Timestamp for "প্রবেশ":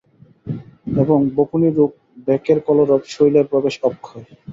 3.51-3.75